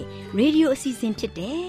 [0.00, 1.60] တော်ရဲ့ရေဒီယိုအစီအစဉ်ဖြစ်တဲ့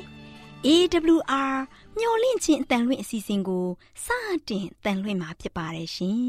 [0.65, 1.55] AWR
[1.97, 3.65] မျော်လင့်ခြင်းအတန်လွင့်အစီအစဉ်ကို
[4.05, 4.07] စ
[4.49, 6.21] တင်တန်လွင့်မှာဖြစ်ပါတယ်ရှင်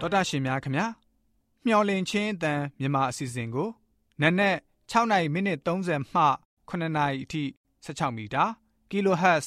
[0.00, 0.86] တော်တာရှင်များခင်ဗျာ
[1.66, 3.68] မျော်လင့်ခြင်းအတန်မြန်မာအစီအစဉ်ကို
[4.20, 4.56] နက်နက်
[4.90, 6.22] 6နိုင်မိနစ်30မှ
[6.68, 7.42] 9နာရီအထိ
[7.84, 8.44] 16မီတာ
[8.90, 9.46] kHz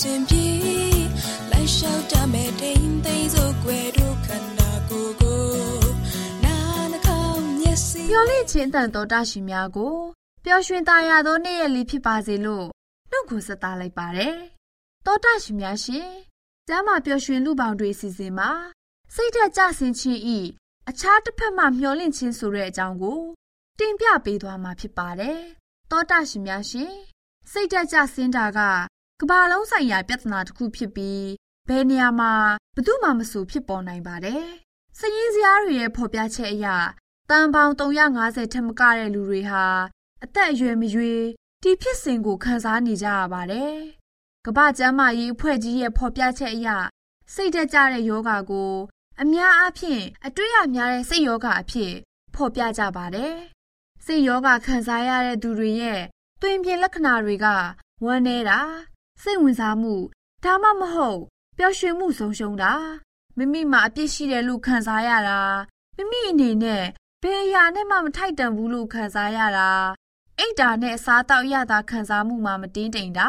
[0.00, 0.46] စဉ်အစဉ်ပြေ
[1.50, 5.42] လိုက်လျှောက်တမဲ့တိမ်သိမ်းစို့ွယ်တို့ခန္ဓာကိုယ်ကို
[6.44, 6.56] နာ
[6.92, 9.96] နှကောင်းမျက်စိမျောလင့်ခြင်းတန်တော်တရှိများကို
[10.44, 12.66] ပျော်ရွှင်သားရသောနေ့ရက်လေးဖြစ်ပါစေလို့
[13.10, 14.36] နှုတ်ခွန်းဆက်သလိုက်ပါတယ်။
[15.06, 16.08] တောတရှိများရှင်
[16.68, 18.50] ကျမ်းမာပျော်ရွှင်လူပေါင်းတွေစီစဉ်မှာ
[19.14, 20.38] စိတ်သက်ကြဆင်ခြင်းဤ
[20.90, 23.20] အခြားတစ်ဖက်မှမျောလင့်ခြင်းဆိုတဲ့အကြောင်းကို
[23.78, 25.40] တင်ပြပေးသွားမှာဖြစ်ပါတယ်။
[25.90, 26.92] တောတရှင်များရှင်
[27.50, 28.60] စိတ်သက်ကြဆင်းတာက
[29.20, 31.26] ကဘာလုံးဆိုင်ရာပြဿနာတစ်ခုဖြစ်ပြီး
[31.68, 32.32] ဘယ်နေရာမှာ
[32.74, 34.44] ဘယ်သူမှမဆိုဖြစ်ပေါ်နိုင်ပါတယ်။
[34.98, 36.66] စည်ရင်းစရာတွေရဲ့ဖော်ပြချက်အရ
[37.30, 39.64] တန်ပေါင်း350ထက်မကတဲ့လူတွေဟာ
[40.24, 41.22] အသက်အရွယ်မရွေး
[41.62, 43.74] ဒီဖြစ်စဉ်ကိုခံစားနေကြရပါတယ်
[44.46, 46.68] ကမ္ဘာ့ကျန်းမာရေးအဖွဲ့ကြီးရဲ့ဖော်ပြချက်အရ
[47.34, 48.72] စိတ်တက်ကြတဲ့ယောဂါကို
[49.22, 51.92] အများအားဖြင့်အတွေ့အများတဲ့စိတ်ယောဂါအဖြစ်
[52.34, 53.34] ဖော်ပြကြပါတယ်။
[54.04, 56.00] စိတ်ယောဂါခံစားရတဲ့သူတွေရဲ့
[56.40, 57.46] တွင်ပြင်လက္ခဏာတွေက
[58.04, 58.60] ဝမ်းနေတာ
[59.22, 59.94] စိတ်ဝင်စားမှု
[60.44, 61.20] ဒါမှမဟုတ်
[61.56, 62.72] ပျော်ရွှင်မှုဆုံးရှုံးတာ
[63.36, 65.40] မိမိမှာအပြစ်ရှိတယ်လို့ခံစားရတာ
[65.96, 66.84] မိမိအနေနဲ့
[67.22, 69.70] ဘယ်အရာနဲ့မှမထိုက်တန်ဘူးလို့ခံစားရတာ
[70.38, 73.28] အိတ်တာနဲ့အစားတောက်ရတာခံစားမှုမှမတင်းတိမ်တာ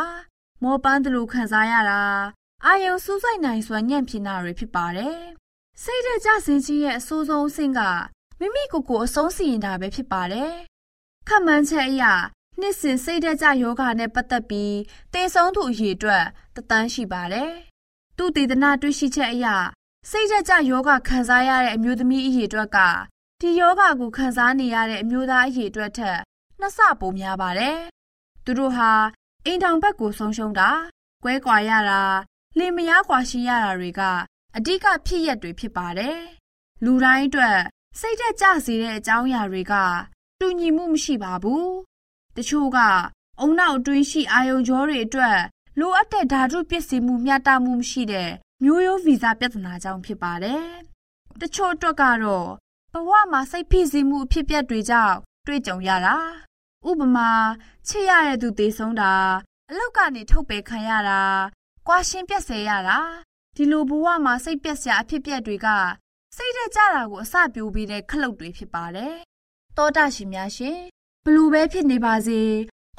[0.63, 2.02] မောပန်းသလိုခံစားရတာ
[2.66, 5.18] အာယုံစူးစိုက်နိုင်စွာညံ့ဖြစ်တာတွေဖြစ်ပါတယ်။
[5.84, 7.81] စိတ်တဲ့ကြစင်းချင်းရဲ့အဆိုးဆုံးအဆင့်က
[8.40, 10.53] မိမိကိုယ်ကိုအဆုံးစီရင်တာပဲဖြစ်ပါတယ်။
[11.28, 12.03] ခက်မှန်းချက်အရ
[12.62, 14.78] နှစ်စဉ်စိတ်တဲ့ကြယောဂနဲ့ပတ်သက်ပြီး
[15.14, 17.52] တေဆုံးသူအရေအတွက်တသန်းရှိပါတယ်။
[18.18, 19.48] သူတည်တနာတွေ့ရှိချက်အရ
[20.10, 22.78] စိတ်တဲ့ကြယောဂခံစားရတဲ့အမျိုးသမီးအရေအတွက်က
[23.42, 26.20] ဒီယောဂကိုခံစားနေရတဲ့အမျိုးသားအရေအတွက်ထက်
[26.60, 27.78] နှစ်ဆပိုများပါတယ်။
[28.46, 28.92] သူတို့ဟာ
[29.46, 30.70] အိမ်ထောင်ဘက်ကိုဆုံးရှုံးတာ၊
[31.24, 32.02] ကွဲကွာရတာ၊
[32.58, 34.02] လင်မယားကွာရှိရတာတွေက
[34.58, 36.18] အဓိကဖြစ်ရက်တွေဖြစ်ပါတယ်။
[36.84, 37.58] လူတိုင်းအတွက်
[38.00, 39.74] စိတ်သက်ကြစေတဲ့အကြောင်းအရာတွေက
[40.40, 41.68] တူညီမှုမရှိပါဘူး။
[42.38, 42.78] တချို့က
[43.40, 45.38] အုံနောက်အတွင်းရှိအာယုံကြောတွေအတွက်
[45.80, 48.30] လိုအပ်တဲ့ဓာတုပစ္စည်းမှုမျှတမှုမရှိတဲ့
[48.64, 50.66] မျိုးရိုးဗီဇပြဿနာကြောင့်ဖြစ်ပါတယ်။
[51.41, 52.47] တချို့အတွက်ကတော့
[52.94, 56.16] ဘဝမှာစိတ်ဖိစီးမှုအဖြစ်ပြက်တွေကြောင့်တွေ့ကြုံရတာ
[56.90, 57.30] ဥပမာ
[57.88, 59.14] ချစ်ရတဲ့သူသေဆုံးတာ
[59.70, 61.22] အလောက်ကနေထုတ်ပယ်ခံရတာ
[61.88, 62.97] ကွာရှင်းပြက်ဆဲရတာ
[63.56, 65.67] ဒီလိုဘဝမှာစိတ်ပြက်စရာအဖြစ်ပြက်တွေက
[66.35, 69.16] စိတ်တက်ကြတာကိုအစပြိုးပေးတဲ့ခလုတ်တွေဖြစ်ပါတယ်
[69.78, 70.79] တောတာရှင်များရှင်
[71.26, 72.41] ဘလူပဲဖြစ်နေပါစေ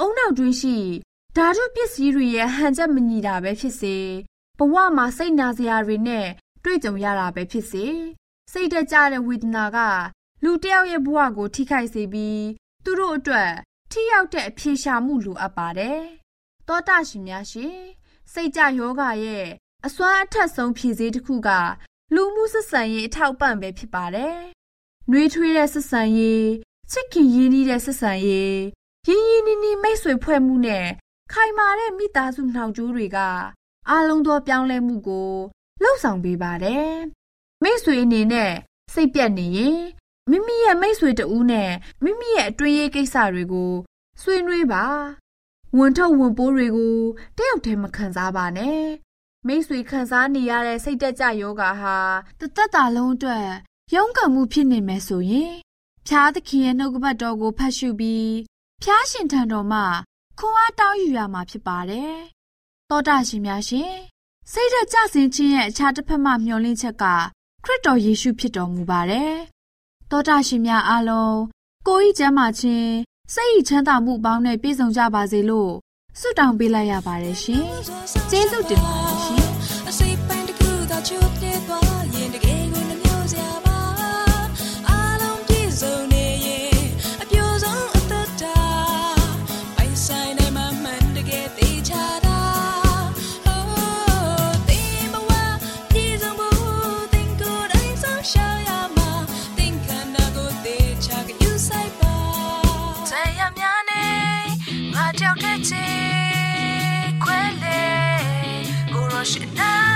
[0.00, 0.76] အုံနောက်တွင်းရှိ
[1.36, 3.96] ဓာတုပစ္စည်းတွေရဲ့ဟန်ချက်မညီတာပဲဖြစ်စေ
[4.58, 6.26] ဘဝမှာစိတ်နာစရာတွေနဲ့
[6.64, 7.84] တွေ့ကြုံရတာပဲဖြစ်စေ
[8.52, 9.78] စိတ်တက်ကြတဲ့ဝေဒနာက
[10.44, 12.44] လူတစ်ယောက်ရဲ့ဘဝကို ထိခိုက်စေပြီး
[12.84, 13.52] သူတို့အတွက်
[13.90, 16.00] ထိရောက်တဲ့အဖြေရှာမှုလိုအပ်ပါတယ်။
[16.68, 17.76] သောတာရှင်များရှင်
[18.32, 19.46] စိတ်ကြယောဂရဲ့
[19.86, 21.50] အစွမ်းအထက်ဆုံးဖြည့်စေးတစ်ခုက
[22.14, 24.36] လူမှုဆက်ဆံရေးအထောက်ပံ့ပဲဖြစ်ပါတယ်။
[25.10, 26.46] နှွေးထွေးတဲ့ဆက်ဆံရေး
[26.92, 28.60] ချစ်ခင်ရင်းနှီးတဲ့ဆက်ဆံရေး
[29.08, 30.86] ရင်းရင်းနှီးနှီးမိတ်ဆွေဖွဲ့မှုနဲ့
[31.32, 33.18] ခိုင်မာတဲ့မိသားစုနှောင်ကြိုးတွေက
[33.88, 35.30] အားလုံးသောပြောင်းလဲမှုကို
[35.82, 36.90] လှုပ်ဆောင်ပေးပါတယ်။
[37.62, 38.52] မိတ်ဆွေအနေနဲ့
[38.94, 39.80] စိတ်ပြတ်နေရင်
[40.30, 41.72] မိမိရဲ့မိတ်ဆွေတဦးနဲ့
[42.04, 43.72] မိမိရဲ့အတွင်းရေးကိစ္စတွေကို
[44.22, 44.84] ဆွေးနွေးပါ
[45.76, 46.96] ဝန်ထုတ်ဝန်ပိုးတွေကို
[47.36, 48.82] တယောက်တည်းမခံစားပါနဲ့
[49.46, 51.96] မိတ်ဆွေခံစားနေရတဲ့စိတ်တက်ကြယောဂါဟာ
[52.40, 53.46] တသက်တာလုံးအတွက်
[53.94, 55.52] ရုန်းကန်မှုဖြစ်နေမယ်ဆိုရင်
[56.06, 58.32] ဖြားသခင်ရဲ့နှုတ်ကပတ်တော်ကိုဖတ်ရှုပြီး
[58.82, 59.80] ဖျားရှင်ထံတော်မှ
[60.38, 62.14] ခွန်အားတောင်းယူရမှာဖြစ်ပါတယ်။
[62.90, 63.92] သောတာရှင်များရှင်
[64.52, 67.04] စိတ်ဓာတ်ကြဆင်ခြင်းရဲ့အခြားတစ်ဖက်မှမျှော်လင့်ချက်က
[67.64, 69.32] ခရစ်တော်ယေရှုဖြစ်တော်မူပါတယ်။
[70.10, 71.38] သောတာရှင်များအားလုံး
[71.86, 72.92] ကိုယ်ဤကျမ်းမာခြင်း
[73.34, 75.72] စိတ်ဤချမ်းသာမှုပေါင်းနဲ့ပြည့်စုံကြပါစေလို့
[76.20, 77.62] ဆုတောင်းပေးလိုက်ရပါတယ်ရှင်။
[78.30, 79.42] ကျေးဇူးတင်ပါတယ်ရှင်။
[109.22, 109.28] ကို
[109.60, 109.91] ရ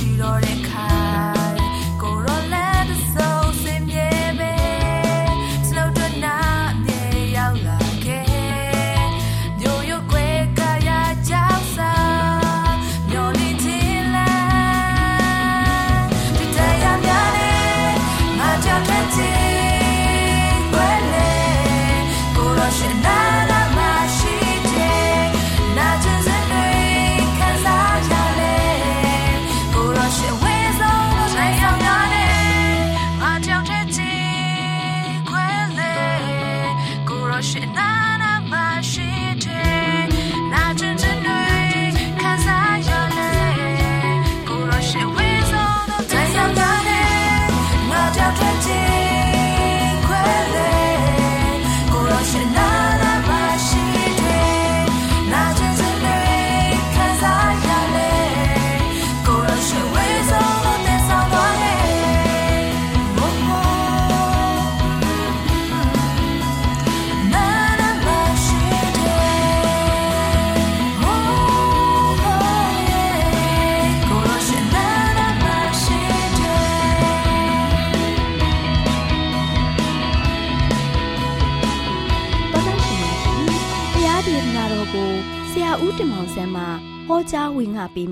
[0.00, 0.69] ရောက်မှ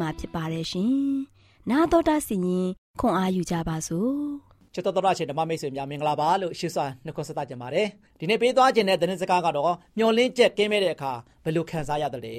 [0.08, 0.92] ဝင်ငါပေးมาဖြစ်ပါတယ်ရှင်။
[1.70, 2.68] နာတော်တာစီရင်
[3.00, 4.14] ခွန်အားယူကြပါစို့။
[4.74, 7.86] ချစ်တော်တော်ရှင်ဓမ္မမိတ်ဆွေများမင်္ဂလာပါလို့ရှေ့စွာနှုတ်ခွန်းဆက်သကြပါတယ်
[8.18, 11.12] ဒီနေ့ပေးသွားခြင်းတဲ့သတင်းစကားကတော့မျောလင်းချက်ကင်းမဲ့တဲ့အခါ
[11.44, 12.36] ဘယ်လိုခံစားရတယ်လဲ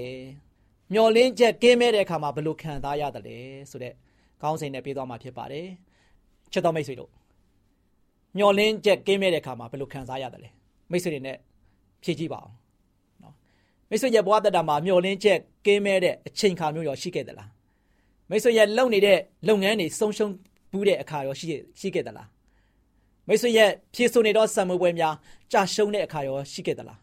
[0.93, 3.37] မျောလင်းချက်ကင်းမဲ့တဲ့အခါမှာဘယ်လိုခံစားရတယ်လဲ
[3.71, 3.93] ဆိုတဲ့
[4.41, 5.67] ကောင်းစဉ်နဲ့ပေးသွားမှာဖြစ်ပါတယ်
[6.51, 7.11] ချစ်တော်မိတ်ဆွေတို့
[8.37, 10.49] မျောလင်းချက်ကင်းမဲ့တဲ့အခါမှာဘယ်လိုခံစားရတယ်လဲ
[10.91, 11.37] မိတ်ဆွေတွေနဲ့
[12.03, 12.55] ဖြည့်ကြည့်ပါအောင်
[13.23, 13.33] နော်
[13.89, 17.49] မိတ်ဆွေရဲ့ဘဝတတမှာမျောလင်းချက်ကင်းမဲ့တဲ့အချိန်ခါမျိုးရောရှိခဲ့သလား
[18.29, 19.17] မိတ်ဆွေရဲ့လုပ်နေတဲ့
[19.47, 20.33] လုပ်ငန်းတွေဆုံးရှုံး
[20.71, 21.47] ဘူးတဲ့အခါရောရှိ
[21.79, 22.27] ရှိခဲ့သလား
[23.27, 25.13] မိတ်ဆွေရဲ့ဖြည့်ဆို့နေတော့စံမွေးပွဲများ
[25.51, 26.99] ကြာရှုံးတဲ့အခါရောရှိခဲ့သလား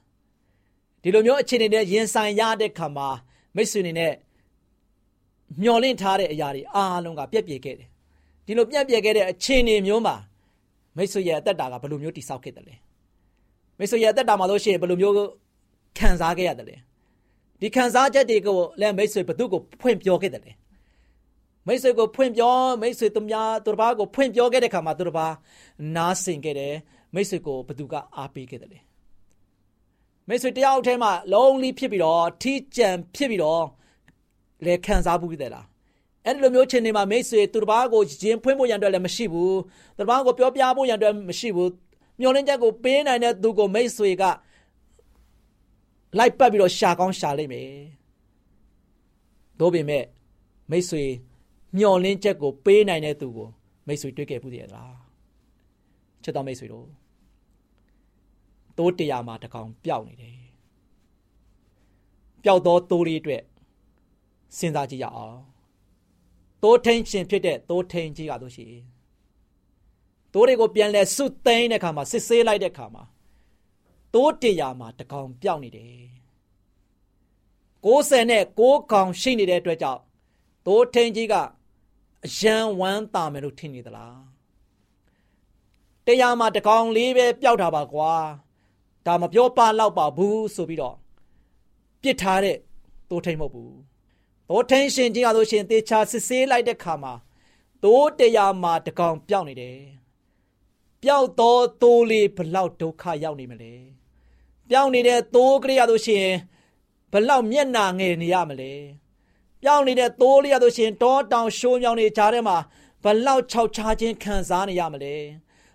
[1.02, 3.09] ဒီလိုမျိုးအခြေအနေနဲ့ရင်ဆိုင်ရတဲ့ခါမှာ
[3.56, 4.12] မိတ်ဆွေနေနဲ့
[5.62, 7.88] မျောလင့်ထားတဲ့အရာတွေအားလုံးကပြက်ပြယ်ခဲ့တယ်
[8.47, 10.14] ဒီလိုပြက်ပြယ်ခဲ့တဲ့အခြေအနေမျိုးမှာ
[10.97, 12.75] မိတ်ဆွေရဲ့အသက်တာကဘယ်လိုမျိုးတိဆောက်ခဲ့တယ်လဲ
[13.78, 15.14] မိတ်ဆွေရဲ့အသက်တာမှာလို့ရှိရင်ဘယ်လိုမျိုး
[15.99, 16.76] ခံစားခဲ့ရတယ်လဲ
[17.61, 20.52] ဒီခံစားချက်တွေကိုလည်းမိတ်ဆွေဘသူကိုဖွင့်ပြောခဲ့တယ်လဲ
[21.66, 25.35] မိတ်ဆွေကိုဖွင့်ပြောမိတ်ဆွေသူများသူတစ်ပါးကိုဖွင့်ပြောခဲ့တဲ့ခါမှာသူတစ်ပါး
[25.96, 26.75] နားဆင်ခဲ့တယ်
[27.14, 28.78] မိတ်ဆွေကိုဘသူကအားပေးခဲ့တယ်လေ
[30.28, 33.64] မိတ်ဆွေတယောက်တည်းမှာလုံးလီဖြစ်ပြီးတော့ထီးကြံဖြစ်ပြီးတော့
[34.64, 35.66] လဲခံစားဘူးတဲ့လား
[36.25, 39.58] အဲ့ဒီလိုမျိုးချင်းနေမှာမိတ်ဆွေသူတစ်ပါးကိုရင်ဖွင့်ဖို့ရန်အတွက်လည်းမရှိဘူး
[39.96, 41.70] သူတစ်ပါးကိုပြောပြဖို့ရန်အတွက်မရှိဘူး
[42.20, 44.25] မျောလင်းချက်ကိုပေးနိုင်တဲ့သူကိုမိတ်ဆွေက
[46.18, 47.68] လိုက်ပတ်ပြီးတော့ရှာကောင်းရှာလိုက်မယ်
[49.61, 50.04] တို့ပေမဲ့
[50.70, 51.04] မိတ်ဆွေ
[51.76, 53.49] မျောလင်းချက်ကိုပေးနိုင်တဲ့သူကို
[53.87, 54.97] မိတ်ဆွေတွေ့ခဲ့ဘူးတည်းလား
[56.23, 56.88] ချစ်တော်မိတ်ဆွေတို့
[58.78, 60.38] တိုးတရာမှာတကောင်ပျောက်နေတယ်
[62.42, 63.42] ပျောက်သောတိုးလေးအတွက်
[64.59, 65.38] စဉ်းစားကြည့်ရအောင်
[66.62, 68.66] တိုးထိန်ရှင်ဖြစ်တဲ့တိုးထိန်ကြီးကတို့ရှိ
[70.33, 73.04] တိုးတွေကိုပြန်လဲစွတ်သိမ်းတဲ့အခါမှာစစ်ဆေးလိုက်တဲ့အခါမှာ
[74.14, 75.95] တိုးတရာမှာတကောင်ပျောက်နေတယ်
[77.87, 80.00] 60နဲ့6ကောင်ရှိနေတဲ့အတွက်ကြောင့်
[80.66, 81.35] တိုးထိန်ကြီးက
[82.26, 84.18] အယံဝမ်းတာမယ်လို့ထင်နေသလား
[86.06, 88.12] တရားမှာတကောင်လေးပဲပျောက်တာပါကွာ
[89.06, 90.97] ဒါမပြောပါတော့ပါဘူးဆိုပြီးတော့
[92.02, 92.56] ပြစ်ထားတဲ့
[93.11, 93.76] တိုးထိန်မဟုတ်ဘူး
[94.49, 97.14] တိုးထိန်ရှင်ကြီးကဆိုရှင်တေချာစစ်ဆေးလိုက်တဲ့ခါမှာ
[97.85, 99.78] တိုးတရားမှာတကောင်ပျောက်နေတယ်
[101.02, 103.75] ပျောက်တော့တိုးလေးဘလောက်ဒုက္ခရောက်နေမလဲ
[104.68, 106.28] ပျောက်နေတဲ့တိုးကလေးရဆိုရှင်
[107.12, 108.73] ဘလောက်မျက်နာငယ်နေရမလဲ
[109.66, 112.56] ပြောင်းနေတဲ့သိုးလေးရဆိုရှင်တောတောင်ရှိုးမြောင်နေကြတဲ့မှာ
[113.02, 115.14] ဘလောက်ခြောက်ချားခြင်းခံစားနေရမလဲ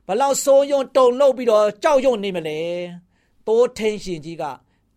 [0.08, 2.60] ဘလောက်စိုးရုံတုန်လှုပ်ပြီးတော့ကြောက်ရွံ့နေမလဲ
[3.48, 4.44] သိုးထင်းရှင်ကြီးက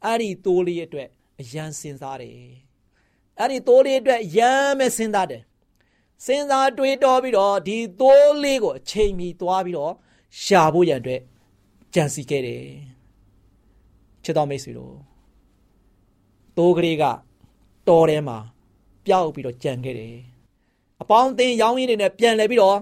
[0.04, 1.08] အဲ့ဒီသိုးလေးအတွက်
[1.40, 2.38] အယံစဉ်းစားတယ်
[3.38, 5.42] အဲ့ဒီသိုးလေးအတွက်ရမ်းမဲ့စဉ်းစားတယ်
[6.24, 9.92] စဉ်းစားတွေးတောပြီးတော့ဒီသိုးလေးကိုအချိန်မီသွားပြီးတော့
[10.42, 11.20] ရှာဖို့ရန်အတွက်
[11.94, 12.64] ကြံစီခဲ့တယ်
[14.24, 14.94] ချစ်တော်မိတ်ဆွေတို့
[16.56, 17.04] သိုးကလေးက
[17.88, 18.38] တော်ထဲမှာ
[19.06, 20.16] ပျောက်ပြီးတော့ကြံခဲ့တယ်
[21.02, 22.78] အပေါင်းအသင်းရောင်းရင်းတွေနဲ့ပြန်လဲပြီးတော့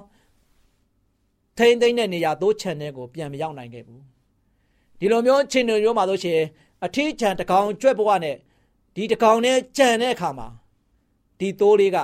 [1.59, 4.03] ထိမ့်သိမ့်တဲ့နေရာသိုးချန်တဲ့ကိုပြန်မရောက်နိုင်ခဲ့ဘူး
[4.99, 6.41] ဒီလိုမျိုးချင်းတွေမျိုးမှာဆိုရှင်
[6.85, 8.37] အထီးချန်တကောင်ကြွက်ဘဝနဲ့
[8.95, 10.49] ဒီတကောင်နဲ့ကြံတဲ့အခါမှာ
[11.39, 11.99] ဒီသိုးလေးက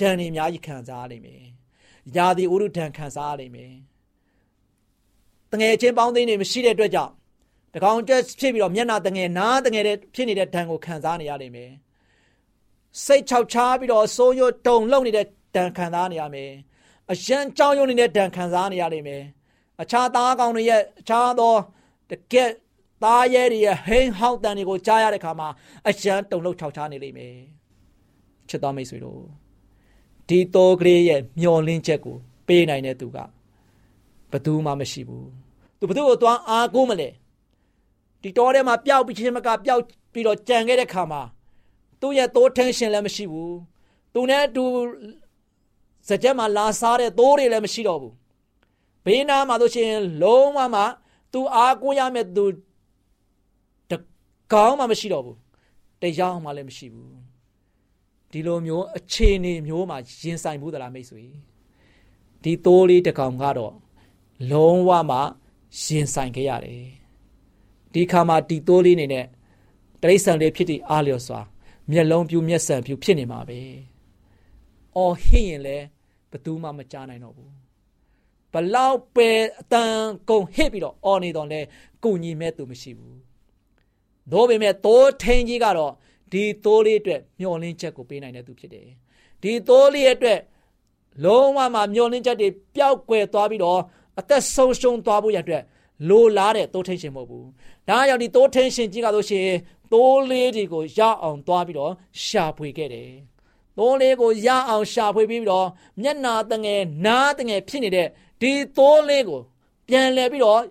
[0.00, 1.42] ဒဏ်နေအများကြီးခံစားရလိမ့်မယ်။
[2.16, 3.72] ယာဒီဥရုဒဏ်ခံစားရလိမ့်မယ်။
[5.52, 7.12] တငယ်ချင်းပေါင်းသိန်းတွေမရှိတဲ့အတွက်ကြောင့်
[7.74, 11.70] တကောင်ကြွက်ဖြစ်ပြီးတော့မျက်နှာတငယ်နားတငယ်တဲ့ဖြစ်နေတဲ့ဒဏ်ကိုခံစားနေရလိမ့်မယ်။
[13.04, 15.26] စိတ်ချောက်ချားပြီးတော့စိုးရွတုံလုံနေတဲ့
[15.56, 16.52] ဒဏ်ခံစားနေရမယ်
[17.12, 19.22] အရန်ကြောင်းရုံနေတဲ့ဒဏ်ခံစားနေရလိမ့်မယ်
[19.82, 21.54] အခြားသားကောင်တွေရဲ့အခြားသော
[22.10, 22.50] တကက်
[23.04, 25.48] သားရဲတွေရဲ့ဟိန်းဟောက်တန်တွေကိုကြားရတဲ့ခါမှာ
[25.88, 27.34] အရန်တုံလုံချောက်ချားနေလိမ့်မယ်
[28.48, 29.20] ချစ်တော်မိတ်ဆွေတို့
[30.28, 33.18] ဒီတောကလေးရဲ့မျောလင်းချက်ကိုပေးနိုင်တဲ့သူက
[34.30, 35.28] ဘယ်သူမှမရှိဘူး
[35.78, 37.08] သူဘယ်သူကိုသွားအားကိုးမလဲ
[38.22, 41.22] ဒီတောထဲမှာပျောက်ပြီးချင်းမကပျောက်ပြီးတော့ကြံခဲ့တဲ့ခါမှာ
[42.00, 43.56] သူ့ရဲ့သိုးထင်းရှင်လည်းမရှိဘူး
[44.14, 44.64] သူနဲ့အတူ
[46.08, 48.14] စကြက်မှာလာစားတဲ့သိုးတွေလည်းမရှိတော့ဘူး
[49.04, 49.90] ဘေးနားမှာဆိုရှင်
[50.22, 50.82] လုံးဝမှ
[51.32, 52.44] သူအားကိုးရမယ့်သူ
[53.90, 53.92] တ
[54.52, 55.36] ကောင်းမှမရှိတော့ဘူး
[56.02, 57.12] တရားမှလည်းမရှိဘူး
[58.30, 61.22] ဒီလိုမျိုးအခြေအနေမျိုးမှာရင်ဆိုင်ဘူးသလားမိတ်ဆွေ
[62.42, 63.74] ဒီသိုးလေးတကောင်ကတော့
[64.50, 65.18] လုံးဝမှ
[65.82, 66.84] ရင်ဆိုင်ခဲ့ရတယ်
[67.92, 69.26] ဒီခါမှာဒီသိုးလေးနေနဲ့
[70.02, 71.40] တရိษံလေးဖြစ်တည်အားလျော်စွာ
[71.90, 73.60] မျက်လုံးပြူမျက်စံပြူဖြစ်နေမှာပဲ။
[74.96, 75.86] အော်ဟစ်ရင်လည်း
[76.30, 77.50] ဘသူမှမကြားနိုင်တော့ဘူး။
[78.52, 79.96] ဘလောက်ပဲအတန်
[80.28, 81.60] ကုန်ဟစ်ပြီးတော့အော်နေတော့လဲ
[82.04, 83.16] ကုညီမဲ့သူမရှိဘူး။
[84.32, 85.92] သို့ပေမဲ့တိုးထင်းကြီးကတော့
[86.32, 88.88] ဒီသိုးလေးအတွက်မျောလင်းချက်ကိုပေးနိုင်တဲ့သူဖြစ်တယ်။
[89.42, 90.40] ဒီသိုးလေးအတွက်
[91.24, 93.80] လုံးဝမှမျောလင်းချက်တွေပျောက်ကွယ်သွားပြီးတော့
[94.18, 95.62] အသက်ဆုံးရှုံးသွားဖို့ရတဲ့
[96.08, 97.46] လိုလားတဲ့တိုးထင်းရှင်မဟုတ်ဘူး။
[97.88, 99.48] ဒါကြောင့်ဒီတိုးထင်းရှင်ကြီးကဆိုရှင်
[99.92, 101.92] သိုးလေးတွေကိုရအောင်သွားပြီးတော့
[102.24, 103.10] ရှာဖွေခဲ့တယ်။
[103.78, 105.68] သိုးလေးကိုရအောင်ရှာဖွေပြီးတော့
[106.02, 108.08] မျက်နာတငယ်နားတငယ်ဖြစ်နေတဲ့
[108.40, 109.40] ဒီသိုးလေးကို
[109.88, 110.62] ပြန်လဲပြီးတော့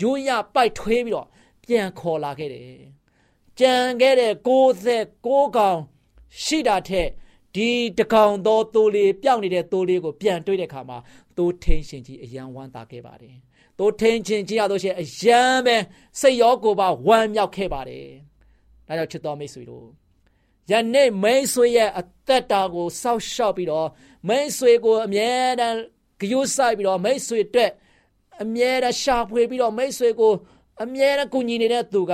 [0.00, 1.26] ရိုးရပိုက်ထွေးပြီးတော့
[1.64, 2.80] ပြန်ခေါ်လာခဲ့တယ်။
[3.60, 5.78] ကြံခဲ့တဲ့69ကောင်
[6.44, 7.08] ရှိတာထက်
[7.54, 10.98] ဒီတကောင်သောသိုးလေးပျောက်နေတဲ့သိုးလေးကိုပြန်တွေ့တဲ့အခါမှာ
[11.36, 13.36] သိုးထင်းရှင်ကြီးအယံဝမ်းသာခဲ့ပါတယ်။
[13.78, 15.76] သိုးထင်းချင်းကြီးရတော့ရှင်အယံပဲ
[16.20, 18.06] စိတ်ရောကိုယ်ပါဝမ်းမြောက်ခဲ့ပါတယ်။
[18.86, 19.86] ဒါကြောင့်ချစ်တော်မိတ်ဆွေတို့
[20.70, 23.88] ယနေ့မိတ်ဆွေရဲ့အသက်တာကိုစောက်ရှောက်ပြီးတော့
[24.28, 25.30] မိတ်ဆွေကိုအမြဲ
[25.60, 25.76] တမ်း
[26.20, 27.70] ကြိုးဆိုင်ပြီးတော့မိတ်ဆွေအတွက်
[28.42, 30.32] အမြဲတမ်းရှာဖွေပြီးတော့မိတ်ဆွေကို
[30.82, 32.12] အမြဲတမ်းကူညီနေတဲ့သူက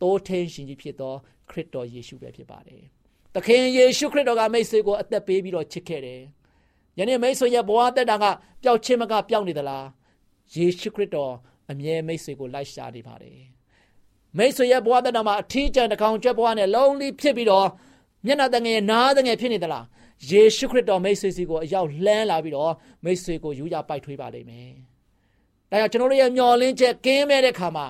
[0.00, 1.14] တိုးထင်းရှင်ကြီးဖြစ်သော
[1.50, 2.82] ခရစ်တော်ယေရှုပဲဖြစ်ပါတယ်။
[3.34, 6.20] သခင်ယေရှုခရစ်တော်ကမိတ်ဆွေကိုအသက်ပေးပြီးတော့ချစ်ခဲ့တယ်။
[6.98, 8.24] ယနေ့မိတ်ဆွေရဲ့ဘဝတက်တာက
[8.62, 9.84] ပျောက်ခြင်းမကပျောက်နေသလား။
[10.52, 11.32] ယေရှုခရစ်တော်
[11.70, 13.38] အမြဲမိတ်ဆွေကိုလိုက်ရှာနေပါတယ်။
[14.38, 17.68] မိတ်ဆွေရဲ့ဘဝတဏမှာအထီးကျန်တကောင်ကျွတ်ဘဝနဲ့လုံးလိဖြစ်ပြီးတော့
[18.26, 19.84] မျက်နှာတငယ်နားတငယ်ဖြစ်နေသလား
[20.30, 22.72] ယေရှုခရစ်တော်မိတ်ဆွေစီကိုအရောက်လှမ်းလာပြီးတော့
[23.04, 24.70] မိတ်ဆွေကိုယူရပိုက်ထွေးပါလိမ့်မယ်။
[25.70, 27.86] ဒါကြောင့်ကျွန်တော်တို့ရဲ့မျောလင်းချက်ကင်းမဲ့တဲ့ခါမှာ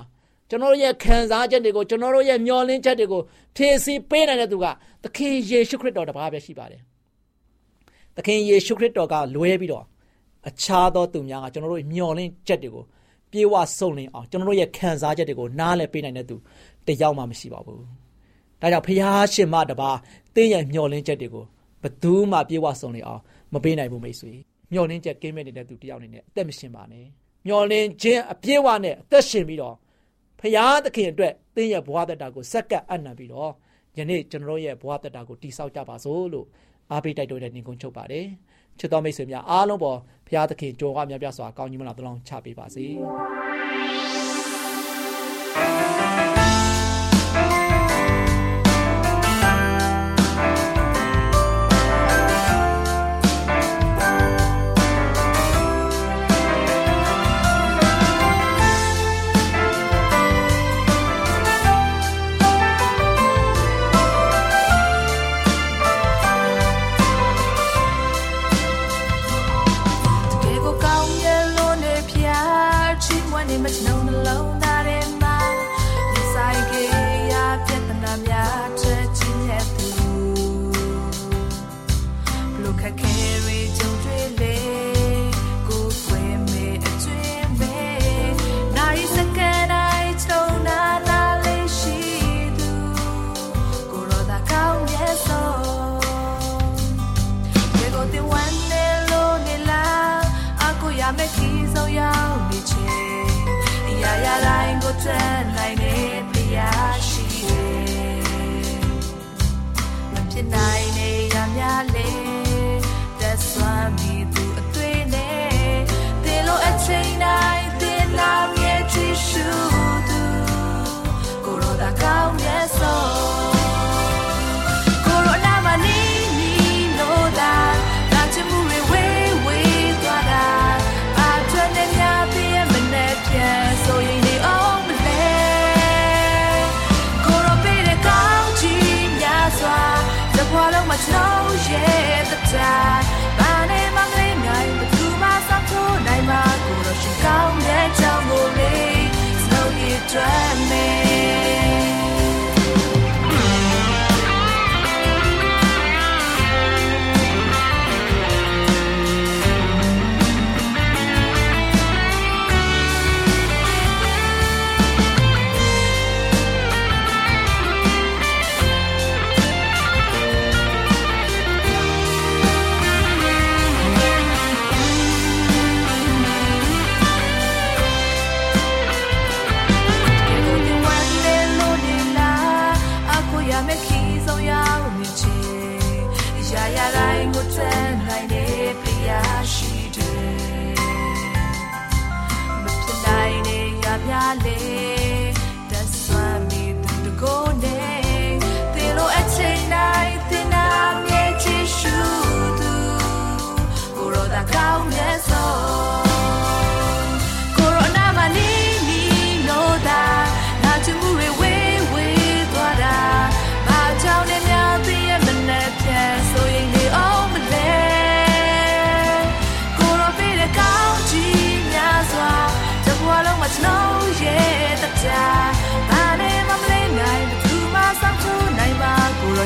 [0.49, 3.23] ကျွန်တော်တို့ရဲ့ခံစားချက်တွေကိုကျွန်တော်တို့ရဲ့မျောလင်းချက်တွေကို
[3.57, 4.67] ဖြည့်ဆည်းပေးနိုင်တဲ့သူက
[5.03, 6.83] သခင်ယေရှုခရစ်တော်တပါးပဲရှိပါတယ်။
[8.17, 9.85] သခင်ယေရှုခရစ်တော်ကလွဲပြီးတော့
[10.49, 12.85] အခြားသောသူများကကျွန်တော်တို့မျောလင်းချက်တွေကို
[13.31, 16.37] ပြေဝစုံလင်အောင်ကျွန်တော်တို့ရဲ့ခံစားချက်တွေကိုနားလည်ပေးနိုင်တဲ့သူ
[16.87, 17.81] တယောက်မှမရှိပါဘူး။
[18.61, 19.91] ဒါကြောင့်ဖျားရှင်မတပါ
[20.35, 21.45] တင်းရဲ့မျောလင်းချက်တွေကို
[21.83, 23.23] ဘသူမှပြေဝစုံလင်အောင်
[23.53, 24.33] မပေးနိုင်ဘူးမိတ်ဆွေ။
[24.73, 27.05] မျောလင်းချက်ကင်းမဲ့နေတဲ့သူတယောက်အနေနဲ့အသက်မရှင်ပါနဲ့။
[27.47, 29.75] မျောလင်းခြင်းအပြည့်ဝနဲ့အသက်ရှင်ပြီးတော့
[30.41, 33.53] ဖရာသခင်အတွက်သင်ရဲ့ဘဝတက်တာကိုစက္ကပ်အနံပြီးတော့
[33.99, 36.47] ယနေ့ကျွန်တော်ရဲ့ဘဝတက်တာကိုတိဆောက်ကြပါစို့လို့
[36.91, 38.27] အားပေးတိုက်တွန်းတဲ့ညီကုန်းချုပ်ပါတယ်
[38.79, 42.85] ချစ်တော်မိတ်ဆွေများအားလုံးပေါ်ဘုရားသခင်ကြော်ကမြတ်ပြစွာကောင်းကြီးမလားတလုံးချပေးပါစေ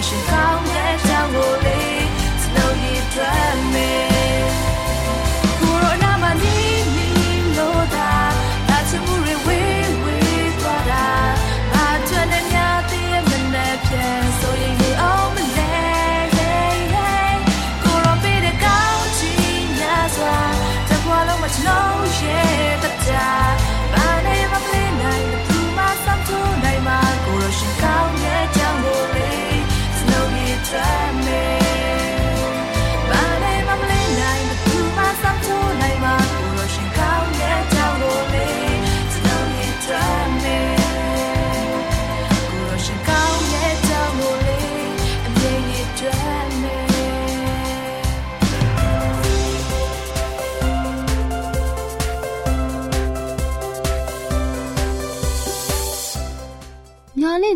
[0.08, 0.37] should go.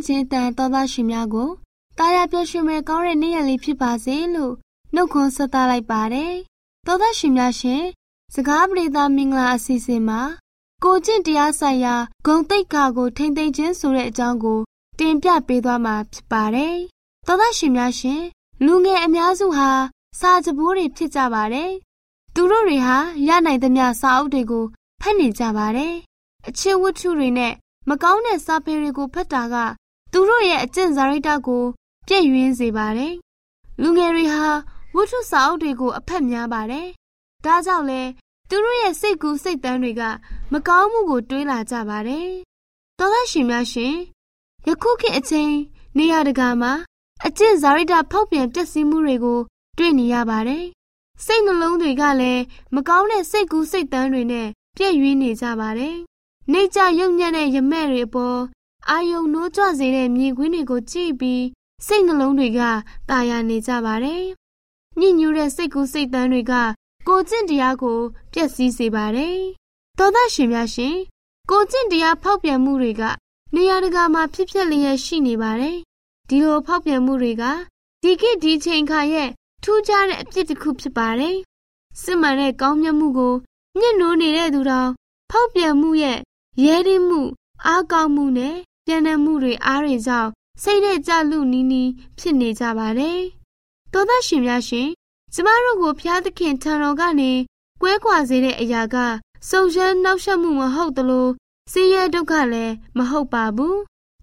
[0.06, 1.50] ခြင်းတန်သောသားရှင်များကို
[1.98, 4.54] တာယာပျော်ရွှင်မဲ့ကောင်းတဲ့နေ့ရက်လေးဖြစ်ပါစေလို့
[4.94, 6.34] နှုတ်ခွန်းဆက်သလိုက်ပါတယ်။
[6.86, 7.82] သောသားရှင်များရှင်
[8.34, 10.20] စကားပြေသာမင်္ဂလာအစီအစဉ်မှာ
[10.84, 11.94] ကိုကျင့်တရားဆိုင်ရာ
[12.26, 14.60] ဂုံတိတ်ခါကိုထိမ့်သိမ့်ခြင်းဆိုတဲ့အကြောင်းကို
[14.98, 16.76] တင်ပြပေးသွားမှာဖြစ်ပါတယ်။
[17.26, 18.22] သောသားရှင်များရှင်
[18.64, 19.70] လူငယ်အများစုဟာ
[20.20, 21.70] စာကြပိုးတွေဖြစ်ကြပါတယ်။
[22.34, 22.96] သူတို့တွေဟာ
[23.28, 24.64] ရနိုင်သမျှစာအုပ်တွေကို
[25.00, 25.94] ဖတ်နေကြပါတယ်။
[26.46, 27.52] အချင်းဝတ္ထုတွေနဲ့
[27.88, 29.56] မကောင်းတဲ့စာပေတွေကိုဖတ်တာက
[30.12, 31.64] သူတို့ရဲ့အကျင့်စာရိတ္တကို
[32.06, 33.14] ပြည့်ရင်းစေပါတယ်။
[33.80, 34.46] လူငယ်တွေဟာ
[34.94, 36.86] ဝတ္ထုစာအုပ်တွေကိုအဖက်များပါတယ်။
[37.44, 38.02] ဒါကြောင့်လဲ
[38.48, 40.02] သူတို့ရဲ့စိတ်ကူးစိတ်တမ်းတွေက
[40.52, 42.28] မကောင်းမှုကိုတွေးလာကြပါတယ်။
[42.98, 43.94] သောသားရှင်များရှင်
[44.66, 45.52] ယခုခေတ်အချိန်
[45.98, 46.72] နေရာတကာမှာ
[47.26, 49.40] အကျင့်ဇာရိတဖောက်ပြန်ပျက်စီးမှုတွေကို
[49.78, 50.64] တွေ့နေရပါတယ်။
[51.24, 52.42] စိတ်နှလုံးတွေကလည်း
[52.74, 55.96] မကောင်းတဲ့စိတ်ကူးစိတ်တမ်းတွေနဲ့ပြည့်ရွေးနေကြပါတယ်။
[56.52, 58.38] နေကြရုပ်ညံ့တဲ့ရမဲ့တွေအပေါ်
[58.90, 61.44] အာယုံနိုးကြွစေတဲ့မြေခွင်းတွေကိုကြည့်ပြီး
[61.86, 62.60] စိတ်နှလုံးတွေက
[63.10, 64.24] တာယာနေကြပါတယ်။
[64.98, 66.52] ညှဉ်းညူးတဲ့စိတ်ကူးစိတ်တမ်းတွေက
[67.08, 67.98] ကိုကျင့်တရားကို
[68.32, 69.38] ပျက်စီးစေပါတယ်။
[69.98, 70.96] သောသားရှင်များရှင်
[71.50, 73.02] ကိုကျင့်တရားဖောက်ပြန်မှုတွေက
[73.54, 75.76] နေရာတကာမှာဖြစ်ပျက်လျက်ရှိနေပါတယ်။
[76.28, 77.42] ဒီလိုဖောက်ပြန်မှုတွေက
[78.02, 79.28] ဒီခေတ်ဒီချိန်ခါရဲ့
[79.62, 81.36] ထူးခြားတဲ့အဖြစ်တစ်ခုဖြစ်ပါတယ်။
[82.02, 83.34] စစ်မှန်တဲ့ကောင်းမြတ်မှုကို
[83.78, 84.90] ညှဉ်းနိုးနေတဲ့သူတော်
[85.30, 86.18] ဖောက်ပြန်မှုရဲ့
[86.64, 87.20] ရဲရင်းမှု
[87.66, 90.30] အားကောင်းမှုနဲ့ ပြန်တဲ့မှုတွေအားတွေကြောင့်
[90.62, 93.20] စိတ်နဲ့ကြလူနီးနီးဖြစ်နေကြပါတယ်။
[93.92, 94.88] သောသားရှင်များရှင်
[95.34, 97.32] ကျမတို့ကိုဖျားသခင်ထံတော်ကနေ
[97.80, 98.96] ကွဲကွာစေတဲ့အရာက
[99.48, 101.28] စုံစမ်းနှောက်ယှက်မှုမဟုတ်သလို
[101.72, 103.78] ဆင်းရဲဒုက္ခလည်းမဟုတ်ပါဘူး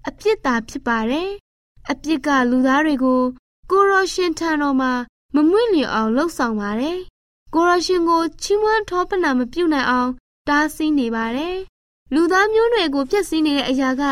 [0.07, 1.29] အပြစ်သာဖြစ်ပါတယ်
[1.89, 3.21] အပြစ်ကလူသားတွေကို
[3.71, 4.91] ကိုရောရှင်ထံတော်မှာ
[5.35, 6.99] မမွင့်လျော်အောင်လှုပ်ဆောင်ပါတယ်
[7.53, 10.11] ကိုရောရှင်ကိုချီးမွမ်းထောပနာမပြုတ်နိုင်အောင်
[10.47, 11.57] တားဆီးနေပါတယ်
[12.13, 14.03] လူသားမျိုးနွယ်ကိုဖျက်ဆီးနေတဲ့အရာက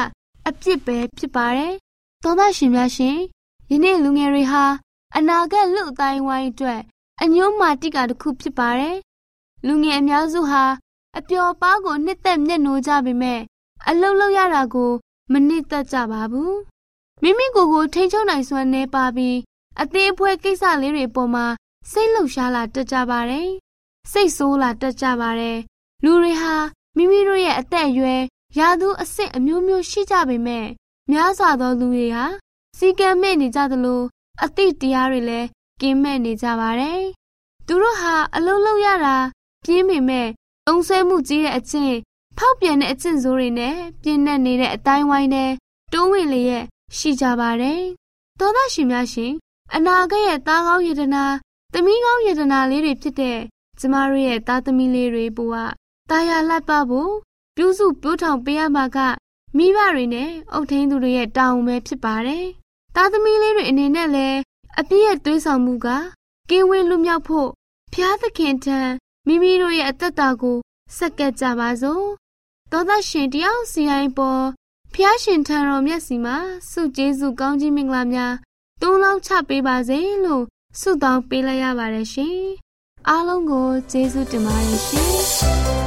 [0.47, 1.73] အပြစ်ပဲဖြစ်ပါတယ်
[2.23, 3.17] သောသားရှင်များရှင်
[3.71, 4.63] ယနေ့လူငယ်တွေဟာ
[5.17, 6.81] အနာဂတ်လူအတိုင်းဝိုင်းအတွက်
[7.21, 8.97] အညုံးမာတိကတစ်ခုဖြစ်ပါတယ်
[9.65, 10.63] လူငယ်အများစုဟာ
[11.17, 13.41] အပျော်ပါးကိုနှစ်သက်မျက်နှိုးကြပေမဲ့
[13.87, 14.91] အလုတ်လောက်ရတာကို
[15.31, 16.57] မနစ်သက်ကြပါဘူး
[17.21, 19.37] မိမိကိုယ်ကိုထိန်းချုပ်နိုင်စွမ်းနေပါပြီး
[19.81, 21.45] အသေးအဖွဲကိစ္စလေးတွေပေါ်မှာ
[21.91, 23.49] စိတ်လှုပ်ရှားလာတက်ကြပါတယ်
[24.11, 25.57] စိတ်ဆိုးလာတက်ကြပါတယ်
[26.03, 26.55] လူတွေဟာ
[26.95, 28.21] မိမိတို့ရဲ့အသက်အရွယ်
[28.59, 30.67] ရာသူအဆင့်အမျိုးမျိုးရှိကြပေမဲ့
[31.11, 32.25] များစွာသောလူတွေဟာ
[32.77, 34.01] စီကံမဲ့နေကြသလို
[34.43, 35.47] အသည့်တရားတွေလည်း
[35.81, 37.01] ကင်းမဲ့နေကြပါတယ်
[37.67, 39.17] သူတို့ဟာအလုံးလုံးရတာ
[39.65, 40.27] ပြင်းပေမဲ့
[40.67, 41.95] အုံဆွဲမှုကြီးတဲ့အကျင့်
[42.37, 45.51] ဖောက်ပြန်တဲ့အကျင့်ဆိုးတွေနဲ့ပြင်းနဲ့နေတဲ့အတိုင်းဝိုင်းနဲ့
[45.93, 46.65] တိုးဝင်လျက်
[46.97, 47.81] ရှိကြပါတယ်။
[48.39, 49.33] သောသားရှင်များရှင်
[49.75, 51.25] အနာဂတ်ရဲ့သားကောင်းယတနာ
[51.73, 53.39] သမီးကောင်းယတနာလေးတွေဖြစ်တဲ့
[53.79, 55.53] ကျမတို့ရဲ့သားသမီးလေးတွေဘဝ
[56.09, 57.13] တာယာလှပဖို့
[57.57, 58.97] ပြုစုပြုထောင်ပေးရမှာက
[59.57, 62.45] မိဘတွေနဲ့အုပ်ထိန်းသူတွေရဲ့တာဝန်ပဲဖြစ်ပါတယ်။
[62.95, 64.39] သားသမီးလေးတွေအနေနဲ့လည်း
[64.79, 65.87] အပြည့်ရဲ့တွေးဆောင်မှုက
[66.49, 67.49] ကင်းဝေးလွတ်မြောက်ဖို့
[67.93, 68.79] ဖျားသခင်ထံ
[69.27, 70.57] မိမိတို့ရဲ့အသက်တာကို
[70.97, 72.05] စက္ကပ်ကြပါစို့
[72.71, 74.43] သောသားရှင်တယောက်စီတိုင်းပေါ်
[74.93, 76.37] ဖျားရှင်ထံတော်မျက်စီမှာ
[76.71, 78.33] စုကျေးဇူးကောင်းကြီးမင်္ဂလာများ
[78.81, 80.43] တုံးလောင်းချပေးပါစေလို့
[80.79, 82.39] ဆုတောင်းပေးလိုက်ရပါတယ်ရှင်
[83.07, 85.86] အားလုံးကိုကျေးဇူးတင်ပါတယ်ရှင်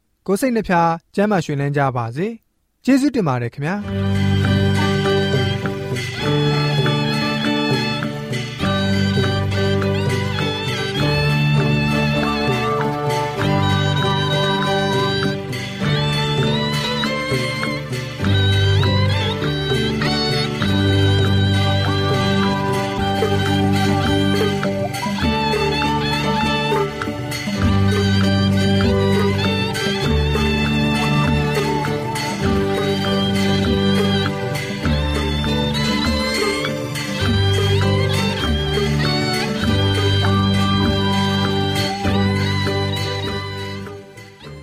[0.27, 2.27] ကိုစိတ်နှဖျားစမ်းမွှေလန်းကြပါစေ။
[2.85, 3.75] ကျေးဇူးတင်ပါတယ်ခင်ဗျာ။